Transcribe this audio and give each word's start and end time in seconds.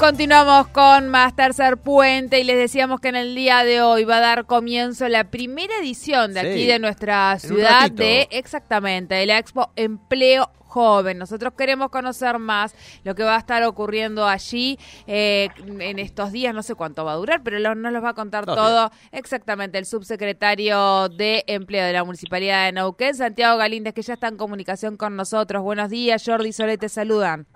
Continuamos 0.00 0.68
con 0.68 1.08
más 1.10 1.36
Tercer 1.36 1.76
Puente 1.76 2.40
y 2.40 2.44
les 2.44 2.56
decíamos 2.56 3.00
que 3.00 3.08
en 3.08 3.16
el 3.16 3.34
día 3.34 3.64
de 3.64 3.82
hoy 3.82 4.04
va 4.04 4.16
a 4.16 4.20
dar 4.20 4.46
comienzo 4.46 5.06
la 5.10 5.24
primera 5.24 5.74
edición 5.78 6.32
de 6.32 6.40
aquí 6.40 6.66
de 6.66 6.78
nuestra 6.78 7.38
ciudad 7.38 7.90
de 7.90 8.26
exactamente 8.30 9.14
de 9.16 9.26
la 9.26 9.36
Expo 9.38 9.70
Empleo 9.76 10.48
Joven. 10.60 11.18
Nosotros 11.18 11.52
queremos 11.58 11.90
conocer 11.90 12.38
más 12.38 12.74
lo 13.04 13.14
que 13.14 13.24
va 13.24 13.34
a 13.36 13.38
estar 13.40 13.62
ocurriendo 13.64 14.26
allí 14.26 14.78
eh, 15.06 15.48
en 15.66 15.98
estos 15.98 16.32
días. 16.32 16.54
No 16.54 16.62
sé 16.62 16.74
cuánto 16.76 17.04
va 17.04 17.12
a 17.12 17.16
durar, 17.16 17.42
pero 17.42 17.58
lo- 17.58 17.74
nos 17.74 17.92
los 17.92 18.02
va 18.02 18.10
a 18.10 18.14
contar 18.14 18.46
todo 18.46 18.90
exactamente 19.12 19.76
el 19.76 19.84
subsecretario 19.84 21.10
de 21.10 21.44
Empleo 21.46 21.84
de 21.84 21.92
la 21.92 22.04
Municipalidad 22.04 22.64
de 22.64 22.72
Neuquén, 22.72 23.14
Santiago 23.16 23.58
Galíndez, 23.58 23.92
que 23.92 24.00
ya 24.02 24.14
está 24.14 24.28
en 24.28 24.38
comunicación 24.38 24.96
con 24.96 25.14
nosotros. 25.16 25.62
Buenos 25.62 25.90
días, 25.90 26.22
Jordi 26.24 26.52
Solé, 26.54 26.78
te 26.78 26.88
saludan. 26.88 27.46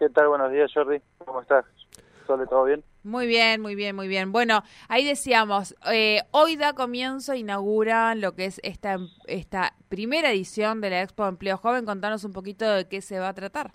¿Qué 0.00 0.08
tal? 0.08 0.28
Buenos 0.28 0.50
días, 0.50 0.72
Jordi. 0.74 0.98
¿Cómo 1.18 1.42
estás? 1.42 1.64
¿Sole, 2.26 2.46
todo 2.46 2.64
bien? 2.64 2.82
Muy 3.04 3.26
bien, 3.26 3.60
muy 3.60 3.74
bien, 3.74 3.94
muy 3.94 4.08
bien. 4.08 4.32
Bueno, 4.32 4.62
ahí 4.88 5.04
decíamos, 5.06 5.76
eh, 5.92 6.22
hoy 6.32 6.56
da 6.56 6.72
comienzo, 6.72 7.34
inaugura 7.34 8.14
lo 8.14 8.32
que 8.32 8.46
es 8.46 8.60
esta, 8.64 8.96
esta 9.26 9.74
primera 9.90 10.30
edición 10.30 10.80
de 10.80 10.90
la 10.90 11.02
Expo 11.02 11.26
Empleo 11.26 11.58
Joven. 11.58 11.84
Contanos 11.86 12.24
un 12.24 12.32
poquito 12.32 12.68
de 12.68 12.88
qué 12.88 13.02
se 13.02 13.20
va 13.20 13.28
a 13.28 13.34
tratar. 13.34 13.72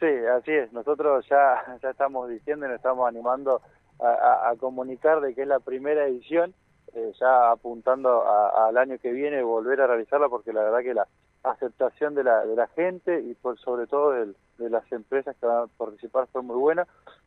Sí, 0.00 0.06
así 0.36 0.52
es. 0.52 0.72
Nosotros 0.72 1.26
ya, 1.30 1.62
ya 1.82 1.90
estamos 1.90 2.28
diciendo 2.30 2.66
y 2.66 2.70
nos 2.70 2.76
estamos 2.76 3.06
animando 3.08 3.60
a, 4.00 4.08
a- 4.08 4.50
a 4.50 4.56
comunicar 4.56 5.20
de 5.20 5.34
que 5.34 5.42
es 5.42 5.48
la 5.48 5.60
primera 5.60 6.06
edición, 6.06 6.54
eh, 6.94 7.12
ya 7.20 7.50
apuntando 7.52 8.24
al 8.66 8.76
año 8.78 8.98
que 8.98 9.12
viene 9.12 9.42
volver 9.42 9.82
a 9.82 9.86
realizarla 9.86 10.28
porque 10.30 10.52
la 10.52 10.62
verdad 10.62 10.80
que 10.80 10.94
la 10.94 11.06
aceptación 11.44 12.14
de 12.14 12.24
la, 12.24 12.44
de 12.44 12.56
la 12.56 12.66
gente 12.68 13.20
y 13.20 13.34
por 13.34 13.58
sobre 13.58 13.86
todo 13.86 14.12
de 14.12 14.70
las 14.70 14.90
empresas 14.90 15.36
que 15.36 15.46
van 15.46 15.64
a 15.64 15.66
participar 15.66 16.26
fue 16.32 16.42
muy 16.42 16.56
buena. 16.56 16.86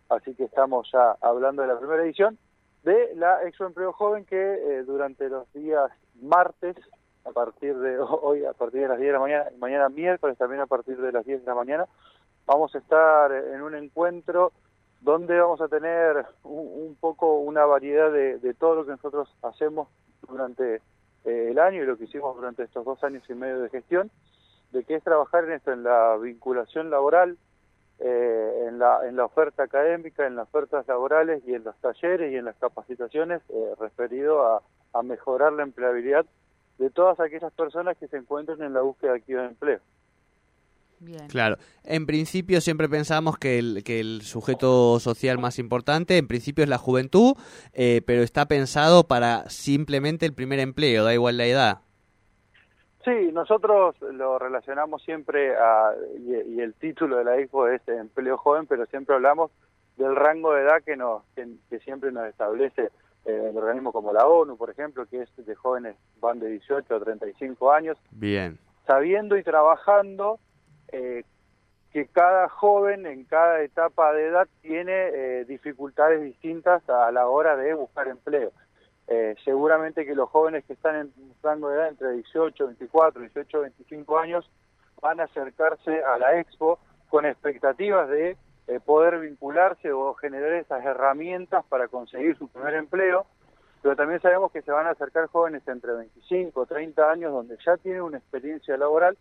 Así 0.09 0.33
que 0.35 0.45
estamos 0.45 0.89
ya 0.91 1.15
hablando 1.21 1.61
de 1.61 1.67
la 1.67 1.79
primera 1.79 2.03
edición 2.03 2.37
de 2.83 3.15
la 3.15 3.43
Expo 3.43 3.65
Empleo 3.65 3.91
Joven 3.93 4.25
que 4.25 4.37
eh, 4.37 4.83
durante 4.83 5.27
los 5.29 5.51
días 5.53 5.91
martes 6.21 6.75
a 7.25 7.31
partir 7.31 7.77
de 7.77 7.99
hoy, 8.21 8.45
a 8.45 8.53
partir 8.53 8.81
de 8.81 8.87
las 8.87 8.97
10 8.97 9.07
de 9.07 9.13
la 9.13 9.19
mañana, 9.19 9.45
mañana 9.59 9.89
miércoles 9.89 10.37
también 10.37 10.61
a 10.61 10.67
partir 10.67 10.97
de 10.97 11.11
las 11.11 11.25
10 11.25 11.41
de 11.41 11.45
la 11.45 11.55
mañana, 11.55 11.85
vamos 12.45 12.73
a 12.73 12.77
estar 12.77 13.31
en 13.31 13.61
un 13.61 13.75
encuentro 13.75 14.51
donde 15.01 15.39
vamos 15.39 15.61
a 15.61 15.67
tener 15.67 16.25
un, 16.43 16.87
un 16.87 16.95
poco 16.95 17.39
una 17.39 17.65
variedad 17.65 18.11
de, 18.11 18.39
de 18.39 18.53
todo 18.53 18.75
lo 18.75 18.85
que 18.85 18.91
nosotros 18.91 19.29
hacemos 19.43 19.89
durante 20.27 20.81
eh, 21.25 21.49
el 21.51 21.59
año 21.59 21.83
y 21.83 21.85
lo 21.85 21.97
que 21.97 22.05
hicimos 22.05 22.35
durante 22.35 22.63
estos 22.63 22.85
dos 22.85 23.03
años 23.03 23.23
y 23.29 23.33
medio 23.33 23.59
de 23.59 23.69
gestión, 23.69 24.09
de 24.71 24.83
que 24.83 24.95
es 24.95 25.03
trabajar 25.03 25.45
en 25.45 25.53
esto, 25.53 25.71
en 25.71 25.83
la 25.83 26.17
vinculación 26.17 26.89
laboral, 26.89 27.37
eh, 27.99 28.65
en, 28.67 28.77
la, 28.79 29.07
en 29.07 29.15
la 29.15 29.25
oferta 29.25 29.63
académica, 29.63 30.27
en 30.27 30.35
las 30.35 30.47
ofertas 30.47 30.87
laborales 30.87 31.41
y 31.47 31.55
en 31.55 31.63
los 31.63 31.75
talleres 31.77 32.31
y 32.31 32.35
en 32.35 32.45
las 32.45 32.55
capacitaciones 32.57 33.41
eh, 33.49 33.73
referido 33.79 34.45
a, 34.45 34.61
a 34.93 35.03
mejorar 35.03 35.53
la 35.53 35.63
empleabilidad 35.63 36.25
de 36.77 36.89
todas 36.91 37.19
aquellas 37.19 37.51
personas 37.53 37.97
que 37.97 38.07
se 38.07 38.17
encuentren 38.17 38.61
en 38.61 38.73
la 38.73 38.81
búsqueda 38.81 39.15
activa 39.15 39.41
de 39.41 39.47
empleo. 39.47 39.79
Bien. 40.99 41.27
Claro, 41.27 41.57
en 41.83 42.05
principio 42.05 42.59
siempre 42.59 42.89
pensamos 42.89 43.37
que 43.37 43.59
el, 43.59 43.83
que 43.83 43.99
el 43.99 44.21
sujeto 44.23 44.99
social 44.99 45.37
más 45.37 45.59
importante, 45.59 46.17
en 46.17 46.27
principio 46.27 46.63
es 46.63 46.69
la 46.69 46.77
juventud, 46.77 47.35
eh, 47.73 48.01
pero 48.05 48.23
está 48.23 48.47
pensado 48.47 49.03
para 49.07 49.47
simplemente 49.49 50.25
el 50.25 50.33
primer 50.33 50.59
empleo, 50.59 51.03
da 51.03 51.13
igual 51.13 51.37
la 51.37 51.45
edad. 51.45 51.77
Sí, 53.05 53.31
nosotros 53.31 53.95
lo 54.11 54.37
relacionamos 54.37 55.01
siempre 55.03 55.55
a, 55.55 55.93
y, 56.17 56.55
y 56.55 56.61
el 56.61 56.73
título 56.73 57.17
de 57.17 57.23
la 57.23 57.37
expo 57.37 57.67
es 57.67 57.81
empleo 57.87 58.37
joven, 58.37 58.65
pero 58.65 58.85
siempre 58.87 59.15
hablamos 59.15 59.51
del 59.97 60.15
rango 60.15 60.53
de 60.53 60.63
edad 60.63 60.83
que 60.83 60.95
nos 60.95 61.23
que, 61.35 61.47
que 61.69 61.79
siempre 61.79 62.11
nos 62.11 62.27
establece 62.27 62.89
eh, 63.25 63.47
el 63.49 63.57
organismo 63.57 63.91
como 63.91 64.13
la 64.13 64.25
ONU, 64.25 64.57
por 64.57 64.69
ejemplo, 64.69 65.05
que 65.05 65.21
es 65.21 65.29
de 65.37 65.55
jóvenes 65.55 65.95
van 66.19 66.39
de 66.39 66.49
18 66.49 66.95
a 66.95 66.99
35 66.99 67.71
años, 67.71 67.97
Bien, 68.11 68.57
sabiendo 68.85 69.37
y 69.37 69.43
trabajando 69.43 70.39
eh, 70.91 71.23
que 71.91 72.07
cada 72.07 72.49
joven 72.49 73.05
en 73.05 73.23
cada 73.23 73.61
etapa 73.61 74.13
de 74.13 74.27
edad 74.27 74.47
tiene 74.61 74.91
eh, 74.93 75.45
dificultades 75.45 76.21
distintas 76.21 76.87
a 76.89 77.11
la 77.11 77.27
hora 77.27 77.55
de 77.55 77.73
buscar 77.73 78.07
empleo. 78.07 78.51
Eh, 79.07 79.35
seguramente 79.45 80.05
que 80.05 80.15
los 80.15 80.29
jóvenes 80.29 80.65
que 80.65 80.73
están 80.73 80.95
en 80.95 81.13
un 81.17 81.33
rango 81.41 81.69
de 81.69 81.77
edad 81.77 81.87
entre 81.87 82.11
18, 82.11 82.67
24, 82.67 83.21
18, 83.21 83.61
25 83.61 84.19
años 84.19 84.49
van 85.01 85.21
a 85.21 85.23
acercarse 85.23 86.03
a 86.03 86.17
la 86.17 86.39
expo 86.39 86.77
con 87.09 87.25
expectativas 87.25 88.09
de 88.09 88.35
eh, 88.67 88.79
poder 88.83 89.19
vincularse 89.19 89.93
o 89.93 90.13
generar 90.15 90.51
esas 90.53 90.83
herramientas 90.83 91.63
para 91.69 91.87
conseguir 91.87 92.37
su 92.37 92.49
primer 92.49 92.73
empleo, 92.73 93.25
pero 93.81 93.95
también 93.95 94.21
sabemos 94.21 94.51
que 94.51 94.61
se 94.61 94.71
van 94.71 94.87
a 94.87 94.91
acercar 94.91 95.27
jóvenes 95.27 95.65
entre 95.69 95.93
25, 95.93 96.65
30 96.65 97.09
años 97.09 97.31
donde 97.31 97.57
ya 97.65 97.77
tienen 97.77 98.01
una 98.01 98.17
experiencia 98.17 98.75
laboral, 98.75 99.17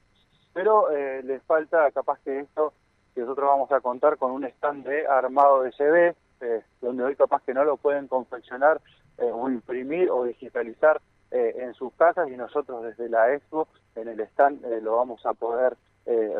pero 0.57 0.91
eh, 0.91 1.23
les 1.23 1.43
falta 1.43 1.91
capaz 1.91 2.19
que 2.25 2.41
esto 2.41 2.73
que 3.15 3.21
nosotros 3.21 3.47
vamos 3.47 3.71
a 3.73 3.81
contar 3.83 4.17
con 4.17 4.31
un 4.31 4.43
stand 4.47 4.87
de 4.87 5.07
armado 5.07 5.61
de 5.63 5.71
CV, 5.73 6.15
eh, 6.41 6.63
donde 6.81 7.05
hoy 7.05 7.15
capaz 7.15 7.43
que 7.43 7.53
no 7.53 7.63
lo 7.63 7.77
pueden 7.77 8.09
confeccionar 8.09 8.81
eh, 9.19 9.31
o 9.31 9.51
imprimir 9.51 10.11
o 10.11 10.25
digitalizar 10.25 10.99
eh, 11.31 11.57
en 11.59 11.75
sus 11.75 11.93
casas 11.93 12.31
y 12.31 12.39
nosotros 12.39 12.85
desde 12.85 13.11
la 13.11 13.35
expo 13.35 13.69
en 13.97 14.09
el 14.09 14.19
stand 14.21 14.65
lo 14.83 14.97
vamos 14.97 15.27
a 15.27 15.35
poder 15.35 15.77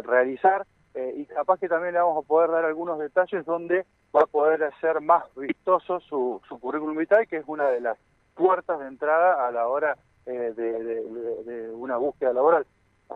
realizar 0.05 0.65
y 0.95 1.27
capaz 1.27 1.59
que 1.61 1.69
también 1.69 1.93
le 1.93 2.01
vamos 2.01 2.25
a 2.25 2.27
poder 2.27 2.51
dar 2.51 2.65
algunos 2.65 2.99
detalles 2.99 3.45
donde 3.45 3.85
va 4.17 4.23
a 4.23 4.27
poder 4.27 4.65
hacer 4.65 5.03
más 5.03 5.25
vistoso 5.35 6.01
su, 6.01 6.41
currículum 6.61 6.97
vitae, 6.97 7.27
que 7.27 7.37
es 7.37 7.45
una 7.47 7.69
de 7.69 7.81
las 7.83 7.99
puertas 8.35 8.79
de 8.79 8.87
entrada 8.87 9.47
a 9.47 9.51
la 9.51 9.69
hora 9.69 9.95
de- 10.25 10.55
de 10.55 11.71
una 11.75 11.99
búsqueda 11.99 12.33
laboral. 12.33 12.65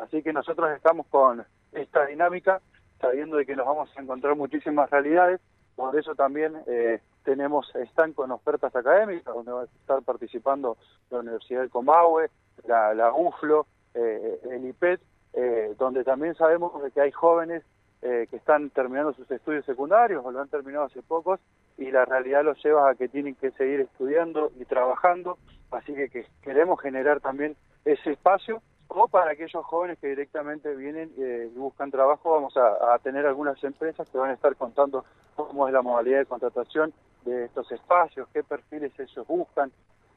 Así 0.00 0.22
que 0.22 0.32
nosotros 0.32 0.70
estamos 0.74 1.06
con 1.08 1.44
esta 1.72 2.06
dinámica, 2.06 2.60
sabiendo 3.00 3.36
de 3.36 3.46
que 3.46 3.56
nos 3.56 3.66
vamos 3.66 3.90
a 3.96 4.00
encontrar 4.00 4.36
muchísimas 4.36 4.90
realidades, 4.90 5.40
por 5.76 5.98
eso 5.98 6.14
también 6.14 6.56
eh, 6.66 7.00
tenemos 7.24 7.74
están 7.76 8.12
con 8.12 8.30
ofertas 8.30 8.74
académicas, 8.74 9.34
donde 9.34 9.52
va 9.52 9.62
a 9.62 9.64
estar 9.64 10.02
participando 10.02 10.76
la 11.10 11.20
Universidad 11.20 11.60
del 11.60 11.70
Comahue, 11.70 12.30
la, 12.66 12.94
la 12.94 13.12
UFLO, 13.12 13.66
eh, 13.94 14.40
el 14.50 14.66
IPET, 14.66 15.00
eh, 15.34 15.74
donde 15.78 16.04
también 16.04 16.34
sabemos 16.34 16.82
de 16.82 16.90
que 16.90 17.00
hay 17.00 17.12
jóvenes 17.12 17.62
eh, 18.02 18.26
que 18.30 18.36
están 18.36 18.70
terminando 18.70 19.12
sus 19.12 19.30
estudios 19.30 19.64
secundarios 19.64 20.24
o 20.24 20.30
lo 20.30 20.40
han 20.40 20.48
terminado 20.48 20.86
hace 20.86 21.02
pocos 21.02 21.38
y 21.76 21.90
la 21.90 22.04
realidad 22.04 22.44
los 22.44 22.62
lleva 22.64 22.90
a 22.90 22.94
que 22.94 23.08
tienen 23.08 23.34
que 23.34 23.50
seguir 23.52 23.80
estudiando 23.80 24.50
y 24.58 24.64
trabajando, 24.64 25.38
así 25.70 25.94
que, 25.94 26.08
que 26.08 26.26
queremos 26.42 26.80
generar 26.80 27.20
también 27.20 27.56
ese 27.84 28.12
espacio 28.12 28.62
o 28.90 29.08
para 29.08 29.32
aquellos 29.32 29.64
jóvenes 29.64 29.98
que 29.98 30.08
directamente 30.08 30.74
vienen 30.74 31.12
eh, 31.18 31.50
y 31.54 31.58
buscan 31.58 31.90
trabajo, 31.90 32.32
vamos 32.32 32.56
a, 32.56 32.94
a 32.94 32.98
tener 32.98 33.24
algunas 33.26 33.62
empresas 33.62 34.08
que 34.10 34.18
van 34.18 34.30
a 34.30 34.34
estar 34.34 34.54
contando 34.56 35.04
cómo 35.36 35.66
es 35.66 35.72
la 35.72 35.82
modalidad 35.82 36.18
de 36.18 36.26
contratación 36.26 36.92
de 37.24 37.44
estos 37.44 37.70
espacios, 37.70 38.28
qué 38.32 38.42
perfiles 38.42 38.92
ellos 38.98 39.26
buscan, 39.26 39.70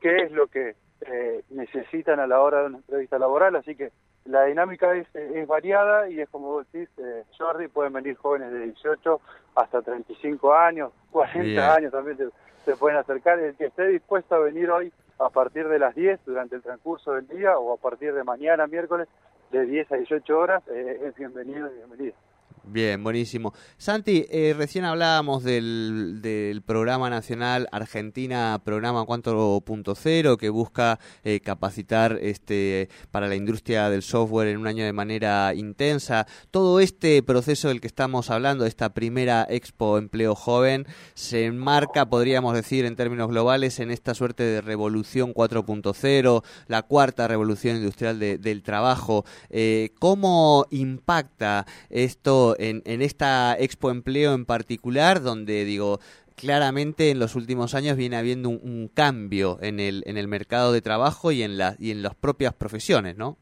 qué 0.03 0.23
es 0.23 0.31
lo 0.33 0.47
que 0.47 0.75
eh, 1.01 1.43
necesitan 1.49 2.19
a 2.19 2.27
la 2.27 2.41
hora 2.41 2.59
de 2.59 2.65
una 2.67 2.77
entrevista 2.79 3.17
laboral, 3.17 3.55
así 3.55 3.73
que 3.73 3.91
la 4.25 4.43
dinámica 4.43 4.93
es, 4.95 5.07
es 5.15 5.47
variada 5.47 6.09
y 6.09 6.19
es 6.19 6.29
como 6.29 6.49
vos 6.49 6.67
decís, 6.71 6.89
eh, 6.97 7.23
Jordi, 7.37 7.69
pueden 7.69 7.93
venir 7.93 8.17
jóvenes 8.17 8.51
de 8.51 8.65
18 8.65 9.21
hasta 9.55 9.81
35 9.81 10.53
años, 10.53 10.91
40 11.11 11.41
Bien. 11.41 11.59
años 11.59 11.91
también 11.93 12.17
se, 12.17 12.27
se 12.65 12.75
pueden 12.75 12.97
acercar, 12.97 13.39
el 13.39 13.55
que 13.55 13.67
esté 13.67 13.87
dispuesto 13.87 14.35
a 14.35 14.39
venir 14.39 14.69
hoy 14.69 14.91
a 15.19 15.29
partir 15.29 15.69
de 15.69 15.79
las 15.79 15.95
10 15.95 16.19
durante 16.25 16.57
el 16.57 16.61
transcurso 16.61 17.13
del 17.13 17.27
día 17.29 17.57
o 17.57 17.73
a 17.73 17.77
partir 17.77 18.13
de 18.13 18.25
mañana 18.25 18.67
miércoles 18.67 19.07
de 19.51 19.65
10 19.65 19.89
a 19.89 19.95
18 19.95 20.37
horas 20.37 20.63
eh, 20.67 20.99
es 21.05 21.15
bienvenido 21.15 21.71
y 21.71 21.75
bienvenida. 21.75 22.15
Bien, 22.65 23.03
buenísimo. 23.03 23.53
Santi, 23.77 24.25
eh, 24.29 24.55
recién 24.57 24.85
hablábamos 24.85 25.43
del, 25.43 26.19
del, 26.21 26.61
programa 26.61 27.09
nacional 27.09 27.67
Argentina 27.73 28.61
Programa 28.63 29.03
4.0 29.03 30.37
que 30.37 30.49
busca 30.49 30.97
eh, 31.25 31.41
capacitar 31.41 32.17
este, 32.21 32.87
para 33.11 33.27
la 33.27 33.35
industria 33.35 33.89
del 33.89 34.01
software 34.01 34.47
en 34.47 34.59
un 34.59 34.67
año 34.67 34.85
de 34.85 34.93
manera 34.93 35.53
intensa. 35.53 36.25
Todo 36.51 36.79
este 36.79 37.21
proceso 37.21 37.67
del 37.67 37.81
que 37.81 37.87
estamos 37.87 38.29
hablando, 38.29 38.65
esta 38.65 38.93
primera 38.93 39.45
Expo 39.49 39.97
Empleo 39.97 40.33
Joven, 40.33 40.87
se 41.15 41.45
enmarca, 41.45 42.05
podríamos 42.09 42.53
decir 42.53 42.85
en 42.85 42.95
términos 42.95 43.27
globales, 43.27 43.81
en 43.81 43.91
esta 43.91 44.13
suerte 44.13 44.43
de 44.43 44.61
revolución 44.61 45.33
4.0, 45.33 46.43
la 46.67 46.81
cuarta 46.83 47.27
revolución 47.27 47.75
industrial 47.75 48.19
de, 48.19 48.37
del 48.37 48.63
trabajo. 48.63 49.25
Eh, 49.49 49.89
¿Cómo 49.99 50.65
impacta 50.71 51.65
esto? 51.89 52.52
En, 52.59 53.01
esta 53.01 53.55
Expo 53.57 53.91
Empleo 53.91 54.33
en 54.33 54.45
particular, 54.45 55.21
donde 55.21 55.65
digo, 55.65 55.99
claramente 56.35 57.11
en 57.11 57.19
los 57.19 57.35
últimos 57.35 57.73
años 57.75 57.97
viene 57.97 58.17
habiendo 58.17 58.49
un, 58.49 58.89
cambio 58.93 59.57
en 59.61 59.79
el, 59.79 60.03
en 60.05 60.17
el 60.17 60.27
mercado 60.27 60.71
de 60.71 60.81
trabajo 60.81 61.31
y 61.31 61.43
en, 61.43 61.57
la, 61.57 61.75
y 61.79 61.91
en 61.91 62.01
las 62.01 62.15
propias 62.15 62.53
profesiones, 62.53 63.17
¿no? 63.17 63.37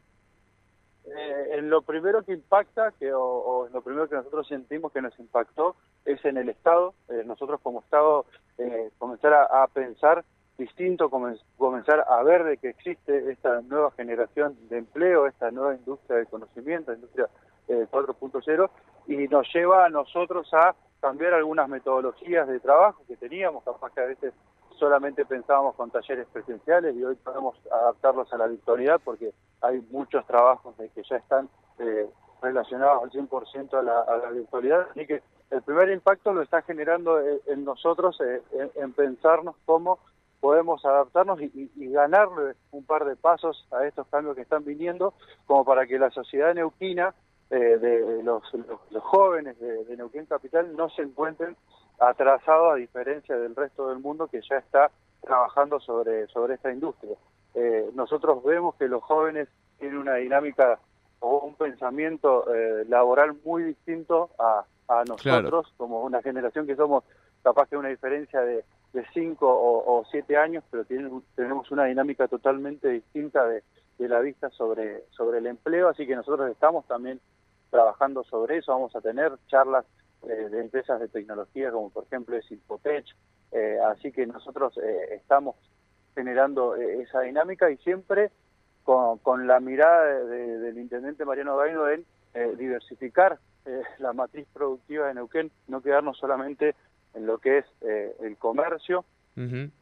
Eh, 1.04 1.58
en 1.58 1.68
lo 1.68 1.82
primero 1.82 2.22
que 2.22 2.32
impacta, 2.32 2.92
que, 2.98 3.12
o, 3.12 3.68
lo 3.72 3.82
primero 3.82 4.08
que 4.08 4.16
nosotros 4.16 4.46
sentimos 4.48 4.92
que 4.92 5.02
nos 5.02 5.18
impactó, 5.18 5.76
es 6.04 6.24
en 6.24 6.36
el 6.36 6.48
Estado. 6.48 6.94
Eh, 7.08 7.22
nosotros 7.26 7.60
como 7.62 7.80
Estado 7.80 8.26
eh, 8.58 8.90
comenzar 8.98 9.32
a, 9.34 9.66
pensar 9.68 10.24
distinto, 10.58 11.10
comenzar 11.10 12.04
a 12.08 12.22
ver 12.22 12.44
de 12.44 12.56
que 12.58 12.68
existe 12.68 13.30
esta 13.30 13.60
nueva 13.62 13.90
generación 13.92 14.56
de 14.68 14.78
empleo, 14.78 15.26
esta 15.26 15.50
nueva 15.50 15.74
industria 15.74 16.18
de 16.18 16.26
conocimiento, 16.26 16.92
industria 16.92 17.28
4.0, 17.68 18.70
y 19.06 19.28
nos 19.28 19.46
lleva 19.52 19.86
a 19.86 19.88
nosotros 19.88 20.52
a 20.54 20.74
cambiar 21.00 21.34
algunas 21.34 21.68
metodologías 21.68 22.46
de 22.46 22.60
trabajo 22.60 23.02
que 23.08 23.16
teníamos, 23.16 23.64
capaz 23.64 23.92
que 23.92 24.00
a 24.00 24.06
veces 24.06 24.32
solamente 24.78 25.24
pensábamos 25.24 25.74
con 25.74 25.90
talleres 25.90 26.26
presenciales 26.32 26.94
y 26.96 27.04
hoy 27.04 27.14
podemos 27.16 27.56
adaptarlos 27.70 28.32
a 28.32 28.38
la 28.38 28.46
virtualidad 28.46 29.00
porque 29.04 29.32
hay 29.60 29.80
muchos 29.90 30.26
trabajos 30.26 30.74
que 30.76 31.02
ya 31.02 31.16
están 31.16 31.48
eh, 31.78 32.08
relacionados 32.40 33.04
al 33.04 33.10
100% 33.10 33.74
a 33.74 33.82
la, 33.82 34.00
a 34.00 34.16
la 34.16 34.30
virtualidad. 34.30 34.88
Así 34.90 35.06
que 35.06 35.22
el 35.50 35.62
primer 35.62 35.90
impacto 35.90 36.32
lo 36.32 36.42
está 36.42 36.62
generando 36.62 37.20
eh, 37.20 37.40
en 37.46 37.64
nosotros, 37.64 38.20
eh, 38.20 38.42
en, 38.74 38.92
pensarnos 38.92 39.54
cómo 39.64 39.98
podemos 40.40 40.84
adaptarnos 40.84 41.40
y, 41.40 41.70
y, 41.76 41.92
ganarle 41.92 42.54
un 42.72 42.84
par 42.84 43.04
de 43.04 43.14
pasos 43.14 43.68
a 43.70 43.86
estos 43.86 44.08
cambios 44.08 44.34
que 44.34 44.42
están 44.42 44.64
viniendo, 44.64 45.14
como 45.46 45.64
para 45.64 45.86
que 45.86 46.00
la 46.00 46.10
sociedad 46.10 46.52
neuquina 46.54 47.14
eh, 47.52 47.76
de 47.76 48.22
los, 48.22 48.42
los, 48.90 49.02
jóvenes 49.02 49.60
de, 49.60 49.84
de, 49.84 49.96
Neuquén 49.98 50.24
Capital 50.24 50.74
no 50.74 50.88
se 50.88 51.02
encuentren 51.02 51.54
atrasados 52.00 52.72
a 52.72 52.76
diferencia 52.76 53.36
del 53.36 53.54
resto 53.54 53.90
del 53.90 53.98
mundo 53.98 54.26
que 54.26 54.40
ya 54.40 54.56
está 54.56 54.90
trabajando 55.20 55.78
sobre, 55.78 56.26
sobre 56.28 56.54
esta 56.54 56.72
industria. 56.72 57.14
Eh, 57.54 57.90
nosotros 57.94 58.42
vemos 58.42 58.74
que 58.76 58.88
los 58.88 59.02
jóvenes 59.02 59.48
tienen 59.78 59.98
una 59.98 60.14
dinámica 60.14 60.78
o 61.20 61.40
un 61.40 61.54
pensamiento 61.54 62.46
eh, 62.54 62.86
laboral 62.88 63.36
muy 63.44 63.64
distinto 63.64 64.30
a, 64.38 64.64
a 64.88 65.04
nosotros, 65.04 65.74
como 65.76 66.04
una 66.04 66.22
generación 66.22 66.66
que 66.66 66.74
somos 66.74 67.04
capaz 67.42 67.68
que 67.68 67.76
una 67.76 67.90
diferencia 67.90 68.40
de, 68.40 68.64
de 68.94 69.04
cinco 69.12 69.46
o, 69.46 69.98
o 69.98 70.04
siete 70.06 70.38
años, 70.38 70.64
pero 70.70 70.86
tienen, 70.86 71.22
tenemos 71.36 71.70
una 71.70 71.84
dinámica 71.84 72.28
totalmente 72.28 72.88
distinta 72.88 73.44
de, 73.46 73.62
de 73.98 74.08
la 74.08 74.20
vista 74.20 74.48
sobre, 74.50 75.04
sobre 75.10 75.38
el 75.38 75.46
empleo, 75.46 75.90
así 75.90 76.06
que 76.06 76.16
nosotros 76.16 76.50
estamos 76.50 76.86
también 76.86 77.20
trabajando 77.72 78.22
sobre 78.24 78.58
eso, 78.58 78.70
vamos 78.72 78.94
a 78.94 79.00
tener 79.00 79.32
charlas 79.48 79.86
eh, 80.28 80.48
de 80.50 80.60
empresas 80.60 81.00
de 81.00 81.08
tecnología 81.08 81.72
como 81.72 81.90
por 81.90 82.04
ejemplo 82.04 82.36
es 82.36 82.48
Infotech, 82.52 83.06
eh, 83.50 83.78
así 83.90 84.12
que 84.12 84.26
nosotros 84.26 84.78
eh, 84.78 85.14
estamos 85.14 85.56
generando 86.14 86.76
esa 86.76 87.22
dinámica 87.22 87.70
y 87.70 87.78
siempre 87.78 88.30
con, 88.84 89.18
con 89.18 89.46
la 89.46 89.58
mirada 89.58 90.04
del 90.24 90.76
intendente 90.76 91.24
Mariano 91.24 91.56
Gaino 91.56 91.88
en 91.88 92.04
diversificar 92.58 93.38
la 93.98 94.12
matriz 94.12 94.46
productiva 94.52 95.06
de 95.06 95.14
Neuquén, 95.14 95.50
no 95.68 95.80
quedarnos 95.80 96.18
solamente 96.18 96.74
en 97.14 97.26
lo 97.26 97.38
que 97.38 97.58
es 97.58 97.64
el 97.82 98.36
comercio 98.36 99.06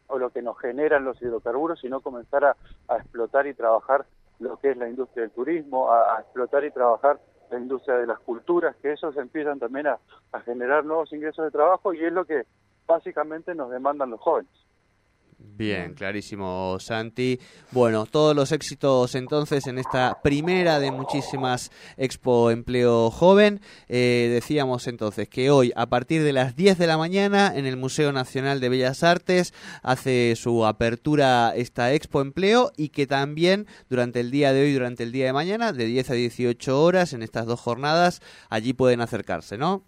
o 0.06 0.18
lo 0.18 0.30
que 0.30 0.42
nos 0.42 0.58
generan 0.60 1.04
los 1.04 1.20
hidrocarburos, 1.20 1.80
sino 1.80 2.00
comenzar 2.00 2.44
a, 2.44 2.56
a, 2.86 2.98
explotar 2.98 3.48
y 3.48 3.54
trabajar 3.54 4.06
lo 4.38 4.58
que 4.58 4.70
es 4.70 4.76
la 4.76 4.88
industria 4.88 5.22
del 5.22 5.32
turismo, 5.32 5.90
a, 5.90 6.16
a 6.16 6.20
explotar 6.20 6.64
y 6.64 6.70
trabajar 6.70 7.18
la 7.50 7.58
industria 7.58 7.96
de 7.96 8.06
las 8.06 8.18
culturas, 8.20 8.76
que 8.76 8.92
esos 8.92 9.16
empiezan 9.16 9.58
también 9.58 9.86
a, 9.88 9.98
generar 10.44 10.84
nuevos 10.84 11.12
ingresos 11.12 11.44
de 11.44 11.50
trabajo 11.50 11.92
y 11.92 12.04
es 12.04 12.12
lo 12.12 12.24
que 12.24 12.44
básicamente 12.86 13.54
nos 13.54 13.70
demandan 13.70 14.10
los 14.10 14.20
jóvenes. 14.20 14.50
Bien, 15.42 15.92
clarísimo, 15.92 16.78
Santi. 16.80 17.38
Bueno, 17.70 18.06
todos 18.06 18.34
los 18.34 18.50
éxitos 18.50 19.14
entonces 19.14 19.66
en 19.66 19.78
esta 19.78 20.22
primera 20.22 20.80
de 20.80 20.90
muchísimas 20.90 21.70
Expo 21.98 22.50
Empleo 22.50 23.10
Joven. 23.10 23.60
Eh, 23.88 24.30
decíamos 24.32 24.86
entonces 24.86 25.28
que 25.28 25.50
hoy, 25.50 25.70
a 25.76 25.86
partir 25.86 26.22
de 26.22 26.32
las 26.32 26.56
10 26.56 26.78
de 26.78 26.86
la 26.86 26.96
mañana, 26.96 27.52
en 27.54 27.66
el 27.66 27.76
Museo 27.76 28.10
Nacional 28.10 28.60
de 28.60 28.70
Bellas 28.70 29.02
Artes, 29.02 29.52
hace 29.82 30.34
su 30.34 30.64
apertura 30.64 31.52
esta 31.54 31.92
Expo 31.92 32.22
Empleo 32.22 32.72
y 32.78 32.88
que 32.88 33.06
también 33.06 33.66
durante 33.90 34.20
el 34.20 34.30
día 34.30 34.54
de 34.54 34.62
hoy, 34.62 34.72
durante 34.72 35.02
el 35.02 35.12
día 35.12 35.26
de 35.26 35.34
mañana, 35.34 35.74
de 35.74 35.84
10 35.84 36.10
a 36.10 36.14
18 36.14 36.82
horas, 36.82 37.12
en 37.12 37.22
estas 37.22 37.44
dos 37.44 37.60
jornadas, 37.60 38.22
allí 38.48 38.72
pueden 38.72 39.02
acercarse, 39.02 39.58
¿no? 39.58 39.84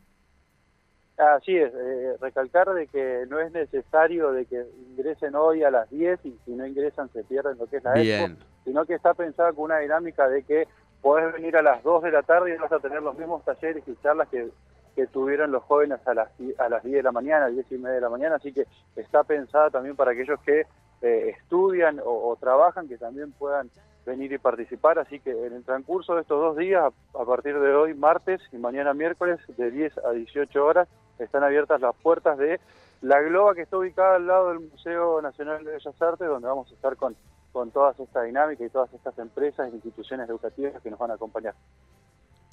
Así 1.18 1.56
es, 1.56 1.72
eh, 1.74 2.16
recalcar 2.20 2.72
de 2.72 2.86
que 2.86 3.26
no 3.28 3.38
es 3.38 3.52
necesario 3.52 4.32
de 4.32 4.46
que 4.46 4.64
ingresen 4.90 5.34
hoy 5.34 5.62
a 5.62 5.70
las 5.70 5.88
10 5.90 6.18
y 6.24 6.38
si 6.44 6.52
no 6.52 6.66
ingresan 6.66 7.10
se 7.12 7.22
pierden 7.22 7.58
lo 7.58 7.66
que 7.66 7.76
es 7.76 7.84
la 7.84 8.00
expo, 8.00 8.42
sino 8.64 8.86
que 8.86 8.94
está 8.94 9.12
pensada 9.12 9.52
con 9.52 9.64
una 9.64 9.78
dinámica 9.78 10.26
de 10.28 10.42
que 10.42 10.66
podés 11.02 11.32
venir 11.34 11.56
a 11.56 11.62
las 11.62 11.82
2 11.82 12.04
de 12.04 12.10
la 12.12 12.22
tarde 12.22 12.54
y 12.54 12.58
vas 12.58 12.72
a 12.72 12.78
tener 12.78 13.02
los 13.02 13.16
mismos 13.18 13.44
talleres 13.44 13.86
y 13.86 13.94
charlas 13.96 14.28
que, 14.28 14.48
que 14.96 15.06
tuvieron 15.08 15.52
los 15.52 15.62
jóvenes 15.64 16.00
a 16.06 16.14
las, 16.14 16.30
a 16.58 16.68
las 16.68 16.82
10 16.82 16.96
de 16.96 17.02
la 17.02 17.12
mañana, 17.12 17.48
10 17.48 17.72
y 17.72 17.78
media 17.78 17.96
de 17.96 18.00
la 18.00 18.08
mañana, 18.08 18.36
así 18.36 18.52
que 18.52 18.66
está 18.96 19.22
pensada 19.22 19.68
también 19.70 19.96
para 19.96 20.12
aquellos 20.12 20.40
que 20.40 20.66
eh, 21.02 21.34
estudian 21.36 22.00
o, 22.04 22.36
trabajan, 22.40 22.88
que 22.88 22.96
también 22.96 23.32
puedan 23.32 23.70
venir 24.04 24.32
y 24.32 24.38
participar, 24.38 24.98
así 24.98 25.20
que 25.20 25.30
en 25.30 25.52
el 25.52 25.64
transcurso 25.64 26.14
de 26.14 26.22
estos 26.22 26.40
dos 26.40 26.56
días, 26.56 26.92
a 27.14 27.24
partir 27.24 27.58
de 27.58 27.74
hoy 27.74 27.94
martes 27.94 28.40
y 28.52 28.56
mañana 28.56 28.94
miércoles, 28.94 29.40
de 29.56 29.70
10 29.70 29.98
a 29.98 30.10
18 30.10 30.64
horas, 30.64 30.88
están 31.18 31.44
abiertas 31.44 31.80
las 31.80 31.94
puertas 31.96 32.36
de 32.38 32.60
la 33.00 33.20
Globa 33.20 33.54
que 33.54 33.62
está 33.62 33.76
ubicada 33.76 34.16
al 34.16 34.26
lado 34.26 34.48
del 34.50 34.60
Museo 34.60 35.20
Nacional 35.22 35.64
de 35.64 35.72
Bellas 35.72 36.02
Artes, 36.02 36.28
donde 36.28 36.48
vamos 36.48 36.70
a 36.70 36.74
estar 36.74 36.96
con, 36.96 37.16
con 37.52 37.70
todas 37.70 37.98
estas 37.98 38.24
dinámicas 38.24 38.66
y 38.66 38.70
todas 38.70 38.92
estas 38.92 39.18
empresas 39.18 39.68
e 39.70 39.74
instituciones 39.74 40.28
educativas 40.28 40.80
que 40.82 40.90
nos 40.90 40.98
van 40.98 41.10
a 41.10 41.14
acompañar. 41.14 41.54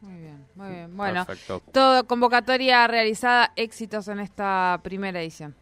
Muy 0.02 0.18
bien, 0.18 0.46
muy 0.56 0.70
bien. 0.70 0.96
Bueno, 0.96 1.26
todo 1.72 2.06
convocatoria 2.08 2.88
realizada, 2.88 3.52
éxitos 3.56 4.08
en 4.08 4.20
esta 4.20 4.80
primera 4.82 5.20
edición. 5.22 5.56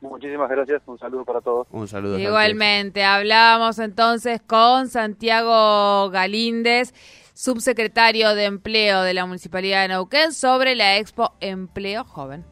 Muchísimas 0.00 0.48
gracias, 0.48 0.82
un 0.86 0.98
saludo 0.98 1.24
para 1.24 1.40
todos. 1.40 1.66
Un 1.70 1.88
saludo. 1.88 2.18
Igualmente, 2.18 3.04
hablamos 3.04 3.78
entonces 3.78 4.40
con 4.46 4.88
Santiago 4.88 6.10
Galíndez 6.10 6.92
subsecretario 7.38 8.34
de 8.34 8.46
Empleo 8.46 9.02
de 9.02 9.14
la 9.14 9.24
Municipalidad 9.24 9.82
de 9.82 9.88
Neuquén, 9.88 10.32
sobre 10.32 10.74
la 10.74 10.96
Expo 10.98 11.34
Empleo 11.40 12.02
Joven. 12.02 12.44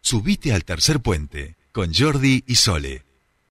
Subite 0.00 0.52
al 0.52 0.64
tercer 0.64 1.00
puente 1.00 1.56
con 1.72 1.92
Jordi 1.92 2.44
y 2.46 2.54
Sole. 2.54 3.09